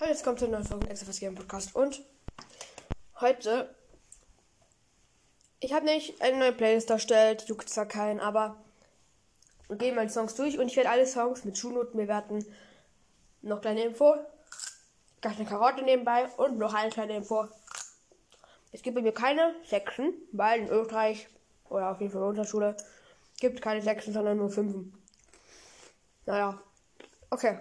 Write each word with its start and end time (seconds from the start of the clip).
Hallo, 0.00 0.12
jetzt 0.12 0.24
kommt 0.24 0.38
zur 0.38 0.48
neuen 0.48 0.64
Folge 0.64 0.88
XFS 0.88 1.20
Game 1.20 1.34
Podcast 1.34 1.76
und 1.76 2.02
heute 3.20 3.74
ich 5.58 5.74
habe 5.74 5.84
nicht 5.84 6.22
eine 6.22 6.38
neue 6.38 6.52
Playlist 6.54 6.88
erstellt, 6.88 7.46
juckt 7.48 7.68
zwar 7.68 7.84
keinen, 7.84 8.18
aber 8.18 8.56
wir 9.68 9.76
gehen 9.76 9.94
mal 9.94 10.06
die 10.06 10.12
Songs 10.12 10.34
durch 10.34 10.58
und 10.58 10.68
ich 10.68 10.76
werde 10.78 10.88
alle 10.88 11.06
Songs 11.06 11.44
mit 11.44 11.58
Schulnoten 11.58 12.00
bewerten. 12.00 12.46
Noch 13.42 13.60
kleine 13.60 13.84
Info, 13.84 14.14
gleich 15.20 15.36
eine 15.36 15.46
Karotte 15.46 15.82
nebenbei 15.82 16.30
und 16.38 16.56
noch 16.56 16.72
eine 16.72 16.88
kleine 16.88 17.16
Info. 17.16 17.48
Es 18.72 18.80
gibt 18.80 18.94
bei 18.94 19.02
mir 19.02 19.12
keine 19.12 19.54
Sechsen, 19.66 20.14
weil 20.32 20.60
in 20.60 20.70
Österreich 20.70 21.28
oder 21.68 21.90
auf 21.90 22.00
jeden 22.00 22.10
Fall 22.10 22.22
in 22.22 22.24
der 22.24 22.30
Unterschule 22.30 22.74
gibt 23.38 23.60
keine 23.60 23.82
Sechsen, 23.82 24.14
sondern 24.14 24.38
nur 24.38 24.48
Fünfen. 24.48 24.94
Naja, 26.24 26.58
okay. 27.28 27.58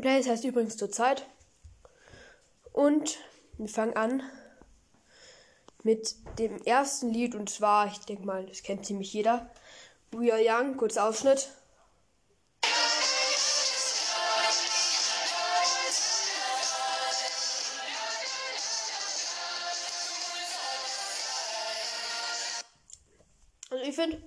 Playlist 0.00 0.28
heißt 0.28 0.44
übrigens 0.44 0.76
zur 0.76 0.90
Zeit. 0.90 1.26
Und 2.72 3.18
wir 3.58 3.68
fangen 3.68 3.96
an 3.96 4.22
mit 5.84 6.16
dem 6.38 6.60
ersten 6.62 7.10
Lied 7.10 7.34
und 7.34 7.48
zwar, 7.48 7.86
ich 7.86 7.98
denke 8.00 8.24
mal, 8.26 8.46
das 8.46 8.62
kennt 8.62 8.86
ziemlich 8.86 9.12
jeder. 9.12 9.50
We 10.10 10.32
Are 10.32 10.42
Young, 10.42 10.76
kurz 10.76 10.96
Ausschnitt. 10.96 11.50
Also 23.70 23.84
ich 23.84 23.94
finde, 23.94 24.22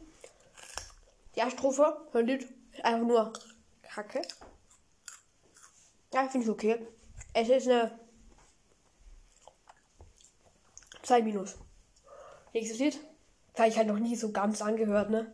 die 1.35 1.51
Strophe 1.51 2.05
von 2.11 2.25
Lied 2.25 2.43
ist 2.73 2.85
einfach 2.85 3.07
nur 3.07 3.33
Kacke. 3.81 4.21
Ja, 6.13 6.27
finde 6.29 6.45
ich 6.45 6.51
okay. 6.51 6.87
Es 7.33 7.49
ist 7.49 7.67
eine 7.67 7.99
2 11.03 11.21
minus. 11.21 11.55
Nächstes 12.53 12.79
Lied. 12.79 12.99
Das 13.53 13.59
habe 13.59 13.69
ich 13.69 13.77
halt 13.77 13.87
noch 13.87 13.99
nie 13.99 14.15
so 14.15 14.31
ganz 14.31 14.61
angehört, 14.61 15.09
ne? 15.09 15.33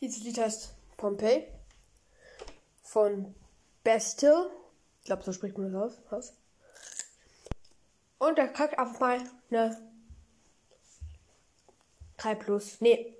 Dieses 0.00 0.22
Lied 0.22 0.38
heißt 0.38 0.74
Pompeii 0.96 1.46
von 2.82 3.34
Bastille. 3.84 4.50
Ich 5.00 5.04
glaube, 5.04 5.22
so 5.22 5.32
spricht 5.32 5.58
man 5.58 5.72
das 5.72 5.98
aus. 6.10 6.32
Und 8.18 8.38
der 8.38 8.48
kackt 8.48 8.78
einfach 8.78 8.98
mal 9.00 9.20
eine 9.50 9.89
3 12.20 12.34
plus. 12.34 12.80
Nee. 12.80 13.14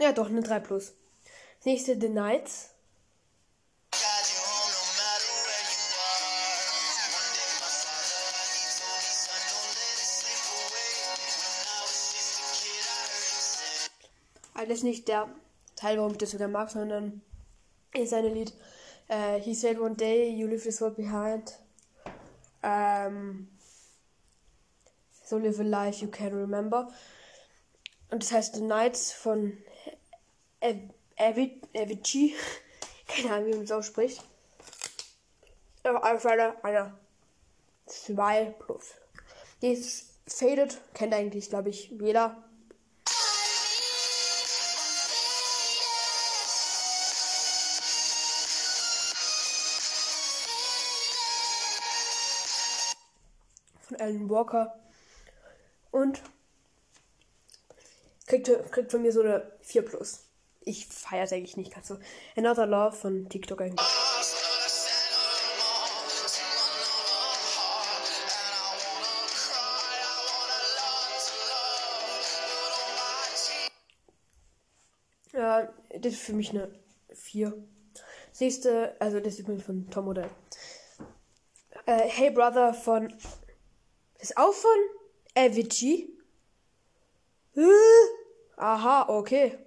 Ja, 0.00 0.12
doch, 0.12 0.28
eine 0.28 0.42
3 0.42 0.58
plus. 0.60 0.94
Nächste 1.64 1.98
The 2.00 2.08
Nights. 2.08 2.70
Alles 14.54 14.82
nicht 14.82 15.08
der 15.08 15.28
Teil, 15.76 15.98
warum 15.98 16.12
ich 16.12 16.18
das 16.18 16.30
sogar 16.30 16.48
mag, 16.48 16.70
sondern 16.70 17.22
ist 17.92 18.12
ein 18.12 18.24
Lied. 18.24 18.52
Uh, 19.08 19.38
he 19.38 19.54
said 19.54 19.78
one 19.78 19.94
day 19.94 20.30
you 20.30 20.46
leave 20.48 20.64
this 20.64 20.80
world 20.80 20.96
behind. 20.96 21.58
Um, 22.62 23.48
so 25.24 25.36
live 25.36 25.60
a 25.60 25.64
life 25.64 26.00
you 26.00 26.08
can 26.08 26.32
remember. 26.32 26.88
Und 28.14 28.22
das 28.22 28.30
heißt 28.30 28.54
The 28.54 28.60
Nights 28.60 29.12
von 29.12 29.58
Avicii. 31.18 32.36
Keine 33.08 33.34
Ahnung, 33.34 33.46
wie 33.48 33.54
man 33.54 33.64
es 33.64 33.72
ausspricht. 33.72 34.22
Aber 35.82 36.04
einfach 36.04 36.30
eine, 36.30 36.64
eine 36.64 36.96
2 37.86 38.54
plus. 38.60 38.94
Die 39.62 39.72
ist 39.72 40.12
Faded, 40.28 40.80
kennt 40.94 41.12
eigentlich, 41.12 41.48
glaube 41.48 41.70
ich, 41.70 41.88
jeder. 41.90 42.40
Von 53.80 53.96
Alan 53.96 54.30
Walker. 54.30 54.78
Und 55.90 56.22
kriegt, 58.42 58.72
kriegt 58.72 58.90
von 58.90 59.02
mir 59.02 59.12
so 59.12 59.20
eine 59.20 59.52
4 59.60 59.82
plus. 59.82 60.24
Ich 60.60 60.86
feiere 60.86 61.30
eigentlich 61.32 61.56
nicht 61.56 61.74
ganz 61.74 61.88
so. 61.88 61.98
Another 62.36 62.66
Love 62.66 62.96
von 62.96 63.28
TikTok 63.28 63.60
eigentlich. 63.60 63.86
Ja, 75.32 75.68
das 75.98 76.12
ist 76.12 76.22
für 76.22 76.32
mich 76.32 76.50
eine 76.50 76.72
4. 77.12 77.52
Das 78.30 78.40
nächste, 78.40 79.00
also 79.00 79.20
das 79.20 79.34
ist 79.34 79.40
übrigens 79.40 79.64
von 79.64 79.90
Tom 79.90 80.06
Modell. 80.06 80.30
Äh, 81.86 82.08
hey 82.08 82.30
Brother 82.30 82.72
von. 82.72 83.12
Ist 84.18 84.36
auch 84.38 84.54
von 84.54 84.70
Avicii. 85.34 86.16
Äh, 87.56 87.60
aha, 88.56 89.06
okay. 89.08 89.58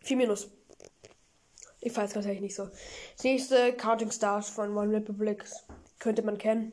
Vier 0.00 0.16
Minus. 0.16 0.50
Ich 1.80 1.96
weiß 1.96 2.12
tatsächlich 2.12 2.42
nicht 2.42 2.54
so. 2.54 2.68
Das 3.16 3.24
nächste 3.24 3.72
Counting 3.74 4.10
Stars 4.10 4.48
von 4.50 4.76
One 4.76 4.94
Republic 4.94 5.44
könnte 5.98 6.22
man 6.22 6.38
kennen. 6.38 6.72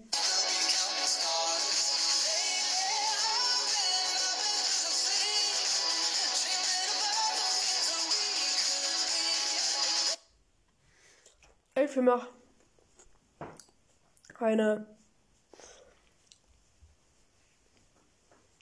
Für 11.99 12.03
mich 12.03 12.23
eine 14.39 14.87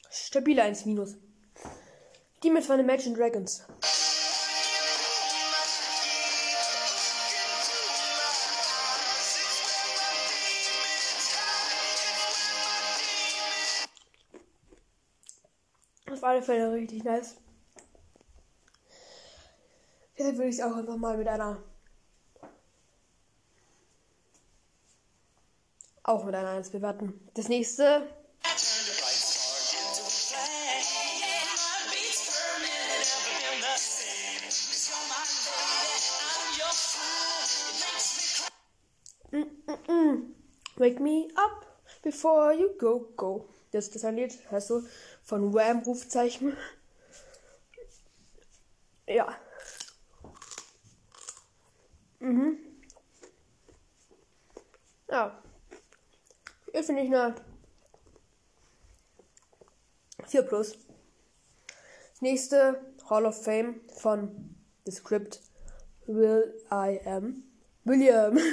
stabile 0.09 0.63
1 0.63 0.85
minus. 0.85 1.17
Die 2.41 2.49
mit 2.49 2.63
von 2.63 2.79
Imagine 2.79 3.15
Dragons. 3.15 3.63
Auf 16.11 16.23
alle 16.23 16.41
Fälle 16.41 16.71
richtig 16.71 17.03
nice. 17.03 17.35
Deshalb 20.17 20.37
würde 20.37 20.49
ich 20.49 20.55
es 20.55 20.63
auch 20.63 20.75
einfach 20.75 20.97
mal 20.97 21.15
mit 21.15 21.27
einer. 21.27 21.61
Auch 26.07 26.23
mit 26.23 26.33
einer 26.35 26.51
1 26.51 26.69
bewerten. 26.69 27.19
Das 27.33 27.49
nächste. 27.49 28.07
Mm, 39.31 39.37
mm, 39.37 39.91
mm. 39.91 40.35
Wake 40.77 41.01
me 41.01 41.27
up 41.35 41.65
before 42.01 42.53
you 42.53 42.69
go, 42.79 43.11
go. 43.17 43.49
Das 43.71 43.89
ist 43.89 44.05
ein 44.05 44.15
Lied, 44.15 44.31
heißt 44.49 44.69
so, 44.69 44.83
von 45.23 45.53
Wham 45.53 45.79
Rufzeichen. 45.79 46.55
Ja. 49.07 49.35
Mhm. 52.19 52.59
Ja. 55.09 55.43
Das 56.77 56.85
finde 56.85 57.01
ich 57.01 57.07
eine 57.07 57.33
4 60.27 60.43
plus. 60.43 60.77
Nächste 62.19 62.93
Hall 63.09 63.25
of 63.25 63.43
Fame 63.43 63.81
von 63.87 64.55
The 64.85 64.91
Script 64.91 65.41
Will 66.05 66.53
I 66.71 66.99
Am 67.03 67.45
William. 67.83 68.37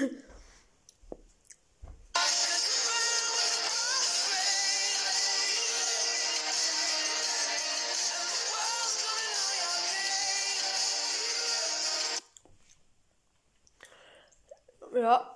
ja. 14.95 15.31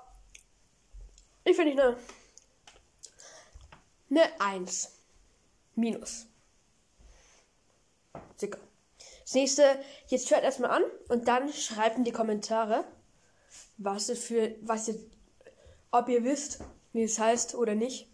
Ich 1.44 1.54
finde 1.54 1.72
ich 1.72 1.76
ne 1.76 1.98
eine 4.10 4.40
1. 4.40 4.90
Minus. 5.74 6.26
Sicker. 8.36 8.58
Das 9.22 9.34
nächste, 9.34 9.78
jetzt 10.06 10.30
hört 10.30 10.44
erstmal 10.44 10.70
an 10.70 10.82
und 11.10 11.28
dann 11.28 11.52
schreibt 11.52 11.98
in 11.98 12.04
die 12.04 12.12
Kommentare, 12.12 12.84
was 13.76 14.08
es 14.08 14.24
für, 14.24 14.54
was 14.62 14.88
ihr, 14.88 14.98
ob 15.90 16.08
ihr 16.08 16.24
wisst, 16.24 16.60
wie 16.94 17.02
es 17.02 17.18
heißt 17.18 17.54
oder 17.54 17.74
nicht. 17.74 18.08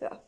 Ja. 0.00 0.22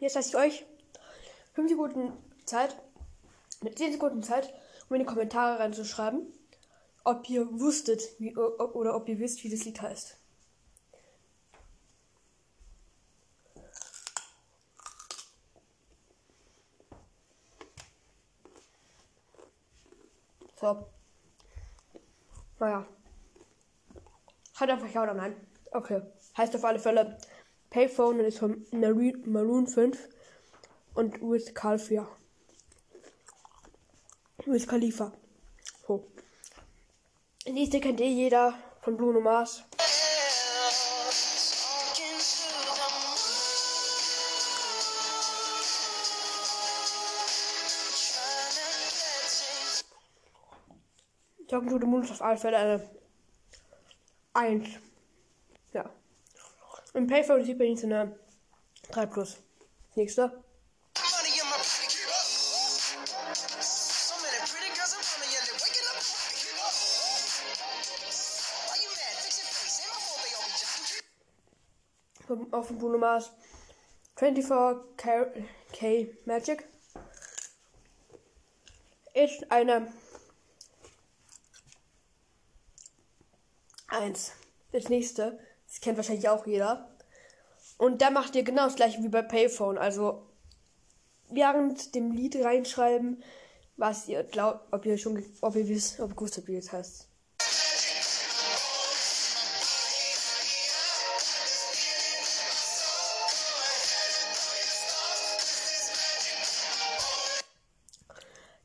Jetzt 0.00 0.14
lasse 0.16 0.28
ich 0.28 0.36
euch 0.36 0.66
5 1.54 1.70
Sekunden 1.70 2.31
Zeit, 2.46 2.76
mit 3.62 3.78
10 3.78 3.92
Sekunden 3.92 4.22
Zeit, 4.22 4.52
um 4.88 4.96
in 4.96 5.00
die 5.00 5.06
Kommentare 5.06 5.58
reinzuschreiben, 5.58 6.26
ob 7.04 7.28
ihr 7.28 7.46
wusstet 7.60 8.02
wie, 8.18 8.36
oder 8.36 8.94
ob 8.96 9.08
ihr 9.08 9.18
wisst, 9.18 9.42
wie 9.44 9.50
das 9.50 9.64
Lied 9.64 9.80
heißt. 9.80 10.16
So. 20.60 20.86
Naja. 22.60 22.86
Hat 24.54 24.70
einfach 24.70 24.88
ja 24.88 25.02
oder 25.02 25.14
nein. 25.14 25.34
Okay. 25.72 26.02
Heißt 26.36 26.54
auf 26.54 26.64
alle 26.64 26.78
Fälle 26.78 27.18
Payphone 27.70 28.20
und 28.20 28.26
ist 28.26 28.38
von 28.38 28.64
Maroon 28.70 29.66
5 29.66 30.08
und 30.94 31.20
Wiz 31.20 31.52
Khalifa. 31.52 32.06
Wiz 34.52 34.66
Khalifa. 34.66 35.12
So. 35.86 36.04
Nächste 37.46 37.80
kennt 37.80 38.00
eh 38.00 38.08
jeder 38.08 38.54
von 38.82 38.96
Bruno 38.96 39.20
Mars. 39.20 39.64
The 51.48 51.58
Moon 51.58 52.02
ist 52.02 52.12
auf 52.12 52.22
alle 52.22 52.38
Fälle 52.38 52.56
eine 52.56 52.90
1. 54.32 54.68
Ja. 55.74 55.90
Im 56.94 57.06
Payphone 57.06 57.44
sieht 57.44 57.58
man 57.58 57.68
jetzt 57.68 57.84
eine 57.84 58.18
3 58.90 59.06
Plus. 59.06 59.36
Nächster. 59.94 60.41
Auf 72.50 72.68
dem 72.68 72.78
Bruno 72.78 72.98
Mars 72.98 73.30
24K 74.16 75.26
K 75.72 76.08
Magic 76.24 76.66
ist 79.14 79.50
eine 79.50 79.92
1. 83.88 84.32
Das 84.72 84.88
nächste, 84.88 85.38
das 85.66 85.80
kennt 85.80 85.96
wahrscheinlich 85.96 86.28
auch 86.28 86.46
jeder. 86.46 86.88
Und 87.76 88.00
da 88.00 88.10
macht 88.10 88.34
ihr 88.36 88.42
genau 88.42 88.64
das 88.64 88.76
gleiche 88.76 89.02
wie 89.02 89.08
bei 89.08 89.22
Payphone. 89.22 89.76
Also 89.76 90.26
während 91.28 91.94
dem 91.94 92.12
Lied 92.12 92.36
reinschreiben, 92.36 93.22
was 93.76 94.08
ihr 94.08 94.22
glaubt, 94.22 94.72
ob 94.72 94.86
ihr 94.86 94.96
schon, 94.98 95.24
ob 95.40 95.56
ihr 95.56 95.68
wisst, 95.68 96.00
ob 96.00 96.10
ihr 96.10 96.16
gewusst 96.16 96.36
habt, 96.36 96.48
wie 96.48 96.56
es 96.56 96.72
heißt. 96.72 97.08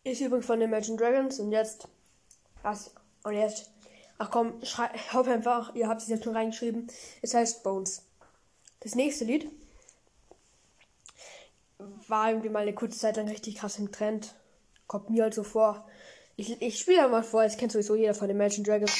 Ist 0.08 0.22
übrigens 0.22 0.46
von 0.46 0.62
den 0.62 0.70
Imagine 0.70 0.96
Dragons 0.96 1.38
und 1.42 1.52
jetzt 1.52 1.90
was 2.64 2.94
und 3.24 3.34
jetzt 3.34 3.70
ach 4.18 4.32
komm, 4.32 4.64
schrei, 4.64 4.88
hoffe 5.14 5.32
einfach, 5.32 5.76
ihr 5.76 5.90
habt 5.90 6.02
es 6.02 6.08
jetzt 6.08 6.24
schon 6.24 6.36
reingeschrieben. 6.36 6.88
Es 7.22 7.34
heißt 7.34 7.62
Bones. 7.62 8.06
Das 8.80 8.96
nächste 8.96 9.26
Lied 9.26 9.52
war 12.08 12.30
irgendwie 12.30 12.50
mal 12.50 12.62
eine 12.62 12.74
kurze 12.74 12.98
Zeit 12.98 13.18
lang 13.18 13.28
richtig 13.28 13.56
krass 13.56 13.80
im 13.80 13.92
Trend. 13.92 14.34
Kommt 14.88 15.10
mir 15.10 15.24
halt 15.24 15.34
so 15.34 15.44
vor. 15.44 15.86
Ich, 16.38 16.62
ich 16.62 16.80
spiele 16.80 17.10
mal 17.10 17.24
vor, 17.24 17.44
es 17.44 17.58
kennt 17.58 17.74
sowieso 17.74 17.96
jeder 17.96 18.14
von 18.14 18.30
den 18.30 18.38
Imagine 18.38 18.66
Dragons. 18.66 18.94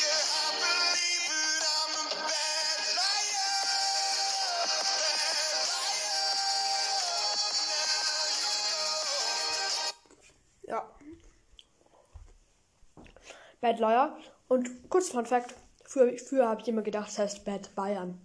Bad 13.62 13.80
Liar. 13.80 14.18
Und 14.48 14.90
kurz 14.90 15.10
Fun 15.10 15.26
Fact: 15.26 15.56
Früher, 15.84 16.18
früher 16.18 16.48
habe 16.48 16.62
ich 16.62 16.68
immer 16.68 16.82
gedacht, 16.82 17.10
es 17.10 17.20
heißt 17.20 17.46
Bad 17.46 17.74
Bayern. 17.76 18.20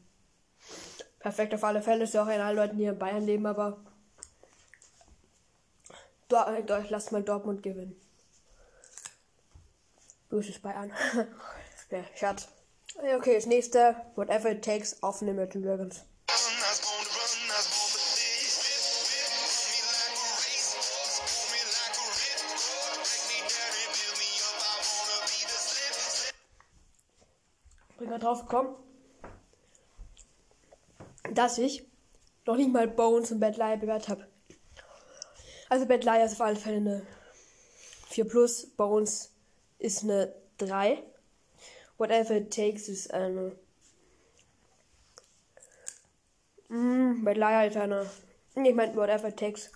Perfekt 1.18 1.54
auf 1.54 1.64
alle 1.64 1.82
Fälle. 1.82 2.04
Ist 2.04 2.14
ja 2.14 2.24
auch 2.24 2.28
in 2.28 2.40
allen 2.40 2.56
Leuten, 2.56 2.78
die 2.78 2.84
in 2.84 2.98
Bayern 2.98 3.24
leben, 3.24 3.46
aber. 3.46 3.78
Dort, 6.28 6.90
lasst 6.90 7.12
mal 7.12 7.22
Dortmund 7.22 7.62
gewinnen. 7.62 7.94
Böses 10.30 10.58
Bayern. 10.58 10.90
ja, 11.90 12.04
Scherz. 12.14 12.48
Okay, 13.16 13.34
das 13.34 13.46
nächste. 13.46 13.96
Whatever 14.16 14.50
it 14.50 14.64
takes 14.64 15.02
auf 15.02 15.18
den 15.18 15.28
Imagine 15.28 15.90
Bin 28.02 28.10
gerade 28.10 28.24
drauf 28.24 28.40
gekommen, 28.40 28.74
dass 31.34 31.56
ich 31.56 31.86
noch 32.44 32.56
nicht 32.56 32.72
mal 32.72 32.88
Bones 32.88 33.30
und 33.30 33.38
Bad 33.38 33.56
Liar 33.56 33.76
bewertet 33.76 34.08
habe. 34.08 34.28
Also 35.68 35.86
Bad 35.86 36.02
Liar 36.02 36.24
ist 36.24 36.32
auf 36.32 36.40
alle 36.40 36.56
Fälle 36.56 36.78
eine 36.78 37.06
4 38.08 38.24
plus, 38.26 38.66
Bones 38.66 39.30
ist 39.78 40.02
eine 40.02 40.34
3. 40.58 41.00
Whatever 41.96 42.38
it 42.38 42.52
takes 42.52 42.88
ist 42.88 43.14
eine. 43.14 43.56
Mm, 46.70 47.22
Bad 47.22 47.36
Liar 47.36 47.68
ist 47.68 47.76
eine. 47.76 48.10
Ich 48.56 48.74
meine, 48.74 48.96
whatever 48.96 49.28
it 49.28 49.36
takes. 49.36 49.70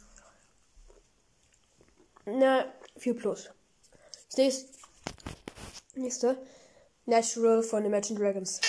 Eine 2.25 2.73
4 2.97 3.15
plus. 3.15 3.51
Nächste. 4.37 4.69
nächste 5.95 6.37
Natural 7.09 7.63
von 7.63 7.85
Imagine 7.85 8.19
Dragons. 8.19 8.61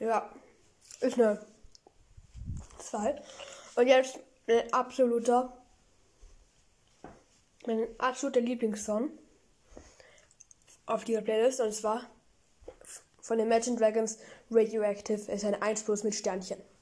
Ja, 0.00 0.28
ist 1.00 1.14
eine 1.14 1.46
2. 2.78 3.22
Und 3.76 3.86
jetzt 3.86 4.18
ein 4.48 4.72
absoluter, 4.72 5.56
mein 7.64 7.86
absoluter 7.98 8.40
Lieblingssong 8.40 9.10
auf 10.86 11.04
dieser 11.04 11.22
Playlist 11.22 11.60
und 11.60 11.72
zwar 11.72 12.10
von 13.20 13.38
Imagine 13.38 13.76
Dragons 13.76 14.18
Radioactive 14.50 15.30
ist 15.30 15.44
ein 15.44 15.62
1 15.62 15.84
plus 15.84 16.02
mit 16.02 16.16
Sternchen. 16.16 16.73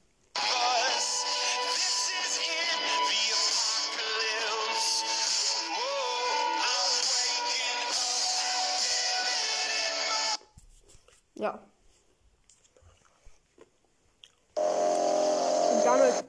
Ja. 11.35 11.59
Und 14.55 15.85
damit. 15.85 16.23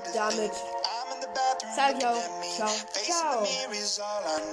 Und 0.00 0.14
damit 0.14 0.52
sage 1.74 1.98
ich 1.98 2.06
auch 2.06 2.14
ciao, 2.56 2.70
ciao. 2.92 4.52